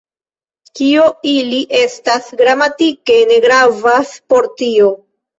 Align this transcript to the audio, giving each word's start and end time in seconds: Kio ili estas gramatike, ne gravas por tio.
Kio 0.77 1.01
ili 1.31 1.59
estas 1.79 2.29
gramatike, 2.39 3.17
ne 3.33 3.37
gravas 3.43 4.15
por 4.33 4.49
tio. 4.63 4.89